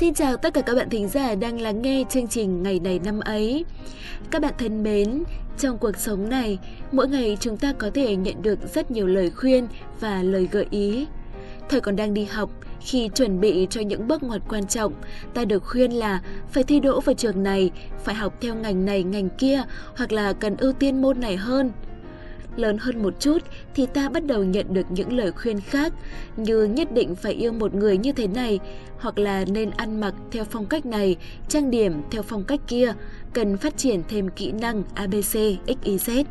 [0.00, 3.00] Xin chào tất cả các bạn thính giả đang lắng nghe chương trình Ngày này
[3.04, 3.64] năm ấy.
[4.30, 5.22] Các bạn thân mến,
[5.58, 6.58] trong cuộc sống này,
[6.92, 9.68] mỗi ngày chúng ta có thể nhận được rất nhiều lời khuyên
[10.00, 11.06] và lời gợi ý.
[11.68, 12.50] Thời còn đang đi học,
[12.80, 14.92] khi chuẩn bị cho những bước ngoặt quan trọng,
[15.34, 17.70] ta được khuyên là phải thi đỗ vào trường này,
[18.04, 19.62] phải học theo ngành này ngành kia
[19.96, 21.72] hoặc là cần ưu tiên môn này hơn–
[22.60, 23.38] lớn hơn một chút
[23.74, 25.92] thì ta bắt đầu nhận được những lời khuyên khác
[26.36, 28.60] như nhất định phải yêu một người như thế này
[28.98, 31.16] hoặc là nên ăn mặc theo phong cách này,
[31.48, 32.92] trang điểm theo phong cách kia,
[33.32, 35.34] cần phát triển thêm kỹ năng ABC,
[35.66, 36.24] XYZ.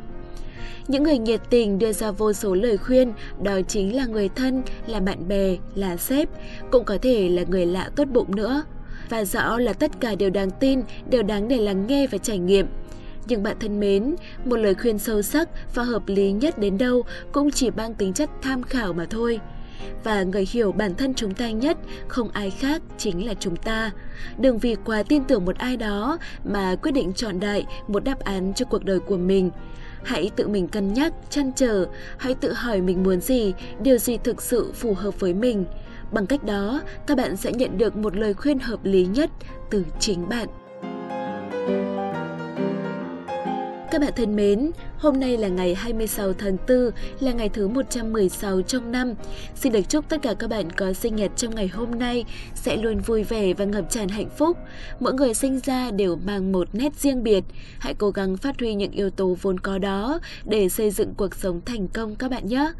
[0.88, 4.64] Những người nhiệt tình đưa ra vô số lời khuyên, đó chính là người thân,
[4.88, 6.30] là bạn bè, là sếp,
[6.72, 8.64] cũng có thể là người lạ tốt bụng nữa.
[9.10, 12.38] Và rõ là tất cả đều đáng tin, đều đáng để lắng nghe và trải
[12.38, 12.68] nghiệm.
[13.30, 14.16] Nhưng bạn thân mến,
[14.46, 18.14] một lời khuyên sâu sắc và hợp lý nhất đến đâu cũng chỉ mang tính
[18.14, 19.40] chất tham khảo mà thôi.
[20.04, 23.92] Và người hiểu bản thân chúng ta nhất không ai khác chính là chúng ta.
[24.38, 28.20] Đừng vì quá tin tưởng một ai đó mà quyết định chọn đại một đáp
[28.20, 29.52] án cho cuộc đời của mình.
[30.04, 31.86] Hãy tự mình cân nhắc, chăn trở,
[32.18, 35.66] hãy tự hỏi mình muốn gì, điều gì thực sự phù hợp với mình.
[36.12, 39.30] Bằng cách đó, các bạn sẽ nhận được một lời khuyên hợp lý nhất
[39.70, 40.48] từ chính bạn.
[43.92, 48.62] Các bạn thân mến, hôm nay là ngày 26 tháng 4, là ngày thứ 116
[48.62, 49.14] trong năm.
[49.56, 52.78] Xin được chúc tất cả các bạn có sinh nhật trong ngày hôm nay sẽ
[52.78, 54.58] luôn vui vẻ và ngập tràn hạnh phúc.
[55.00, 57.44] Mỗi người sinh ra đều mang một nét riêng biệt.
[57.80, 61.36] Hãy cố gắng phát huy những yếu tố vốn có đó để xây dựng cuộc
[61.36, 62.72] sống thành công các bạn nhé.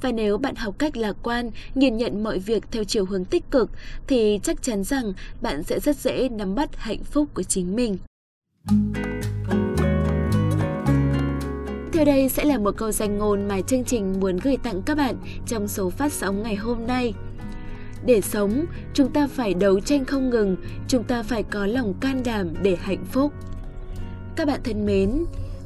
[0.00, 3.50] Và nếu bạn học cách lạc quan, nhìn nhận mọi việc theo chiều hướng tích
[3.50, 3.70] cực
[4.06, 7.98] thì chắc chắn rằng bạn sẽ rất dễ nắm bắt hạnh phúc của chính mình.
[11.98, 14.96] Theo đây sẽ là một câu danh ngôn mà chương trình muốn gửi tặng các
[14.96, 17.14] bạn trong số phát sóng ngày hôm nay.
[18.06, 20.56] Để sống, chúng ta phải đấu tranh không ngừng,
[20.88, 23.32] chúng ta phải có lòng can đảm để hạnh phúc.
[24.36, 25.24] Các bạn thân mến,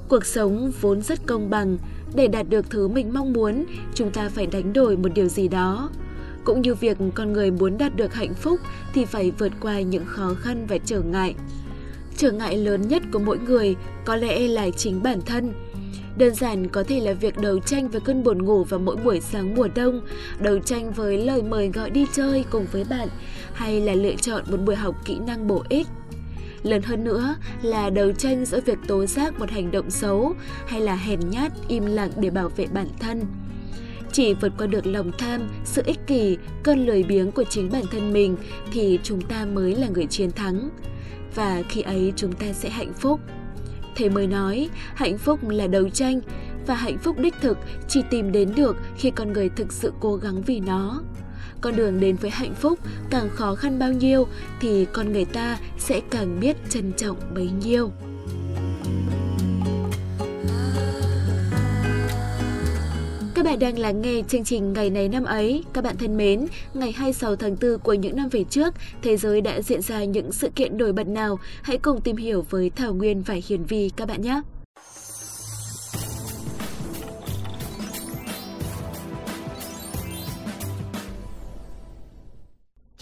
[0.08, 1.78] cuộc sống vốn rất công bằng,
[2.14, 5.48] để đạt được thứ mình mong muốn, chúng ta phải đánh đổi một điều gì
[5.48, 5.90] đó.
[6.44, 8.60] Cũng như việc con người muốn đạt được hạnh phúc
[8.94, 11.34] thì phải vượt qua những khó khăn và trở ngại.
[12.16, 15.52] Trở ngại lớn nhất của mỗi người có lẽ là chính bản thân,
[16.16, 19.20] Đơn giản có thể là việc đấu tranh với cơn buồn ngủ vào mỗi buổi
[19.20, 20.00] sáng mùa đông,
[20.40, 23.08] đấu tranh với lời mời gọi đi chơi cùng với bạn,
[23.54, 25.86] hay là lựa chọn một buổi học kỹ năng bổ ích.
[26.62, 30.34] Lớn hơn nữa là đấu tranh giữa việc tố giác một hành động xấu
[30.66, 33.24] hay là hèn nhát, im lặng để bảo vệ bản thân.
[34.12, 37.84] Chỉ vượt qua được lòng tham, sự ích kỷ, cơn lười biếng của chính bản
[37.90, 38.36] thân mình
[38.72, 40.70] thì chúng ta mới là người chiến thắng.
[41.34, 43.20] Và khi ấy chúng ta sẽ hạnh phúc.
[43.96, 46.20] Thầy mới nói, hạnh phúc là đấu tranh
[46.66, 47.58] và hạnh phúc đích thực
[47.88, 51.02] chỉ tìm đến được khi con người thực sự cố gắng vì nó.
[51.60, 52.78] Con đường đến với hạnh phúc
[53.10, 54.26] càng khó khăn bao nhiêu
[54.60, 57.90] thì con người ta sẽ càng biết trân trọng bấy nhiêu.
[63.52, 65.64] Bạn đang lắng nghe chương trình Ngày này năm ấy.
[65.72, 69.40] Các bạn thân mến, ngày 26 tháng 4 của những năm về trước, thế giới
[69.40, 71.38] đã diễn ra những sự kiện nổi bật nào?
[71.62, 74.42] Hãy cùng tìm hiểu với Thảo Nguyên và Hiền Vi các bạn nhé!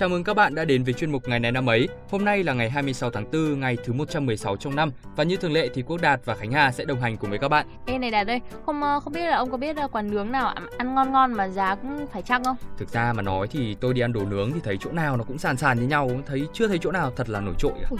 [0.00, 1.88] Chào mừng các bạn đã đến với chuyên mục ngày này năm ấy.
[2.10, 5.52] Hôm nay là ngày 26 tháng 4, ngày thứ 116 trong năm và như thường
[5.52, 7.66] lệ thì Quốc Đạt và Khánh Hà sẽ đồng hành cùng với các bạn.
[7.86, 10.32] Ê này Đạt đây, không ờ, không biết là ông có biết ờ, quán nướng
[10.32, 12.56] nào ăn ngon ngon mà giá cũng phải chăng không?
[12.78, 15.24] Thực ra mà nói thì tôi đi ăn đồ nướng thì thấy chỗ nào nó
[15.24, 17.88] cũng sàn sàn như nhau, thấy chưa thấy chỗ nào thật là nổi trội cả.
[17.90, 17.98] Ui,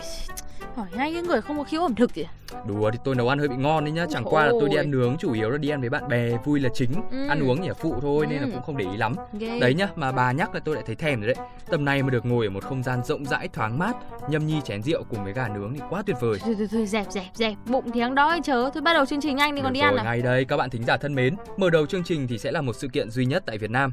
[0.76, 2.26] hỏi ngay cái người không có khiếu ẩm thực gì
[2.66, 4.76] đùa thì tôi nấu ăn hơi bị ngon đấy nhá chẳng qua là tôi đi
[4.76, 7.26] ăn nướng chủ yếu là đi ăn với bạn bè vui là chính ừ.
[7.28, 8.30] ăn uống nhỉ phụ thôi ừ.
[8.30, 8.50] nên là ừ.
[8.52, 9.60] cũng không để ý lắm Ghê.
[9.60, 12.10] đấy nhá mà bà nhắc là tôi lại thấy thèm rồi đấy tầm này mà
[12.10, 13.96] được ngồi ở một không gian rộng rãi thoáng mát
[14.28, 16.86] nhâm nhi chén rượu cùng với gà nướng thì quá tuyệt vời thôi thôi, thôi
[16.86, 19.62] dẹp dẹp dẹp bụng thì đang đói chớ thôi bắt đầu chương trình nhanh đi
[19.62, 21.86] còn đi rồi, ăn à ngay đây các bạn thính giả thân mến mở đầu
[21.86, 23.92] chương trình thì sẽ là một sự kiện duy nhất tại Việt Nam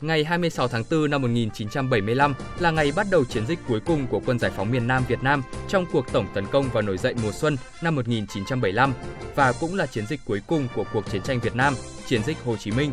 [0.00, 4.20] Ngày 26 tháng 4 năm 1975 là ngày bắt đầu chiến dịch cuối cùng của
[4.26, 7.14] quân giải phóng miền Nam Việt Nam trong cuộc tổng tấn công và nổi dậy
[7.22, 8.92] mùa xuân năm 1975
[9.34, 11.74] và cũng là chiến dịch cuối cùng của cuộc chiến tranh Việt Nam,
[12.06, 12.92] chiến dịch Hồ Chí Minh.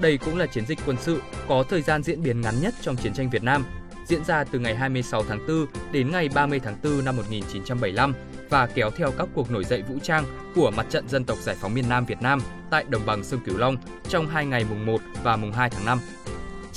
[0.00, 2.96] Đây cũng là chiến dịch quân sự có thời gian diễn biến ngắn nhất trong
[2.96, 3.64] chiến tranh Việt Nam,
[4.06, 8.14] diễn ra từ ngày 26 tháng 4 đến ngày 30 tháng 4 năm 1975
[8.50, 10.24] và kéo theo các cuộc nổi dậy vũ trang
[10.54, 12.40] của Mặt trận Dân tộc Giải phóng miền Nam Việt Nam
[12.70, 13.76] tại đồng bằng sông Cửu Long
[14.08, 15.98] trong hai ngày mùng 1 và mùng 2 tháng 5.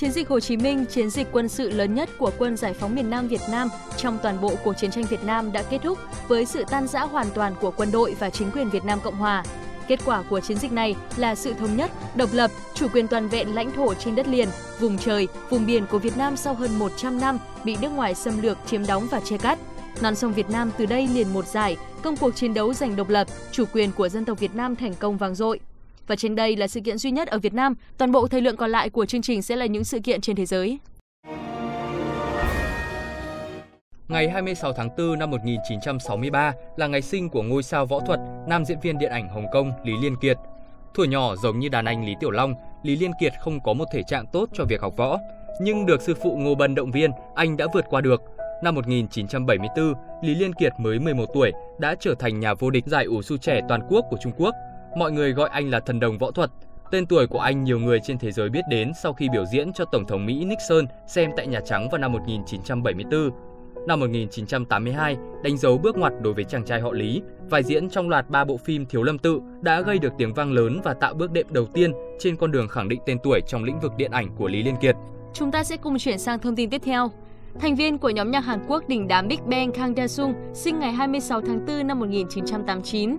[0.02, 2.96] Chiến dịch Hồ Chí Minh, chiến dịch quân sự lớn nhất của quân giải phóng
[2.96, 5.98] miền Nam Việt Nam trong toàn bộ cuộc chiến tranh Việt Nam đã kết thúc
[6.28, 9.16] với sự tan rã hoàn toàn của quân đội và chính quyền Việt Nam Cộng
[9.16, 9.44] Hòa.
[9.88, 13.28] Kết quả của chiến dịch này là sự thống nhất, độc lập, chủ quyền toàn
[13.28, 14.50] vẹn lãnh thổ trên đất liền,
[14.80, 18.42] vùng trời, vùng biển của Việt Nam sau hơn 100 năm bị nước ngoài xâm
[18.42, 19.60] lược, chiếm đóng và che cắt.
[20.02, 23.10] Non sông Việt Nam từ đây liền một giải, công cuộc chiến đấu giành độc
[23.10, 25.60] lập, chủ quyền của dân tộc Việt Nam thành công vang dội.
[26.08, 28.58] Và trên đây là sự kiện duy nhất ở Việt Nam, toàn bộ thời lượng
[28.58, 30.80] còn lại của chương trình sẽ là những sự kiện trên thế giới.
[34.08, 38.66] Ngày 26 tháng 4 năm 1963 là ngày sinh của ngôi sao võ thuật, nam
[38.66, 40.38] diễn viên điện ảnh Hồng Kông Lý Liên Kiệt.
[40.94, 42.54] Thuở nhỏ giống như đàn anh Lý Tiểu Long,
[42.84, 45.18] Lý Liên Kiệt không có một thể trạng tốt cho việc học võ,
[45.62, 48.22] nhưng được sư phụ Ngô Bân động viên, anh đã vượt qua được.
[48.64, 53.06] Năm 1974, Lý Liên Kiệt mới 11 tuổi đã trở thành nhà vô địch giải
[53.06, 54.56] ủ su trẻ toàn quốc của Trung Quốc.
[54.96, 56.52] Mọi người gọi anh là thần đồng võ thuật.
[56.92, 59.74] Tên tuổi của anh nhiều người trên thế giới biết đến sau khi biểu diễn
[59.74, 63.30] cho Tổng thống Mỹ Nixon xem tại Nhà Trắng vào năm 1974.
[63.88, 68.10] Năm 1982, đánh dấu bước ngoặt đối với chàng trai họ Lý, vai diễn trong
[68.10, 71.14] loạt ba bộ phim Thiếu Lâm Tự đã gây được tiếng vang lớn và tạo
[71.14, 74.12] bước đệm đầu tiên trên con đường khẳng định tên tuổi trong lĩnh vực điện
[74.12, 74.96] ảnh của Lý Liên Kiệt.
[75.34, 77.12] Chúng ta sẽ cùng chuyển sang thông tin tiếp theo.
[77.60, 80.92] Thành viên của nhóm nhạc Hàn Quốc đình đám Big Bang Kang Da-sung sinh ngày
[80.92, 83.18] 26 tháng 4 năm 1989.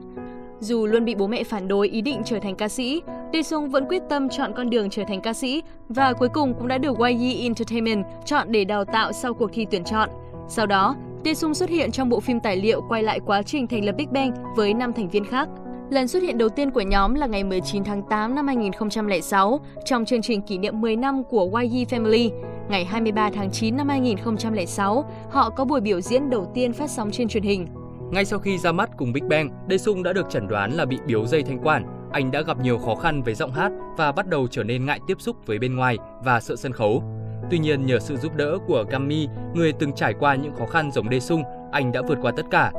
[0.63, 3.85] Dù luôn bị bố mẹ phản đối ý định trở thành ca sĩ, Daesung vẫn
[3.89, 6.97] quyết tâm chọn con đường trở thành ca sĩ và cuối cùng cũng đã được
[6.99, 10.09] YG Entertainment chọn để đào tạo sau cuộc thi tuyển chọn.
[10.49, 13.85] Sau đó, Daesung xuất hiện trong bộ phim tài liệu quay lại quá trình thành
[13.85, 15.49] lập Big Bang với 5 thành viên khác.
[15.91, 20.05] Lần xuất hiện đầu tiên của nhóm là ngày 19 tháng 8 năm 2006 trong
[20.05, 22.31] chương trình kỷ niệm 10 năm của YG Family.
[22.69, 27.11] Ngày 23 tháng 9 năm 2006, họ có buổi biểu diễn đầu tiên phát sóng
[27.11, 27.67] trên truyền hình.
[28.13, 30.99] Ngay sau khi ra mắt cùng Big Bang, Daesung đã được chẩn đoán là bị
[31.07, 31.87] biếu dây thanh quản.
[32.13, 35.01] Anh đã gặp nhiều khó khăn với giọng hát và bắt đầu trở nên ngại
[35.07, 37.03] tiếp xúc với bên ngoài và sợ sân khấu.
[37.51, 40.91] Tuy nhiên nhờ sự giúp đỡ của Grammy, người từng trải qua những khó khăn
[40.93, 41.43] giống Daesung,
[41.73, 42.73] anh đã vượt qua tất cả.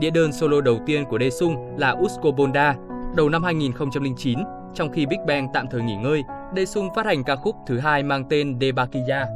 [0.00, 2.74] Đĩa đơn solo đầu tiên của Daesung là Usko Bonda
[3.16, 4.38] đầu năm 2009,
[4.74, 6.22] trong khi Big Bang tạm thời nghỉ ngơi,
[6.56, 9.26] Daesung phát hành ca khúc thứ hai mang tên Debakiya.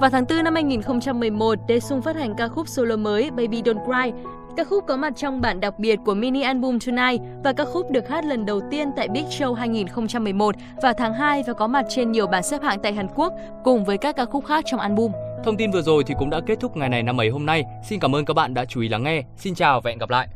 [0.00, 4.22] Vào tháng 4 năm 2011, Daesung phát hành ca khúc solo mới Baby Don't Cry
[4.56, 7.90] các khúc có mặt trong bản đặc biệt của mini album Tonight và các khúc
[7.90, 11.84] được hát lần đầu tiên tại Big Show 2011 vào tháng 2 và có mặt
[11.88, 13.32] trên nhiều bảng xếp hạng tại Hàn Quốc
[13.64, 15.12] cùng với các ca khúc khác trong album.
[15.44, 17.64] Thông tin vừa rồi thì cũng đã kết thúc ngày này năm ấy hôm nay.
[17.88, 19.22] Xin cảm ơn các bạn đã chú ý lắng nghe.
[19.36, 20.28] Xin chào và hẹn gặp lại.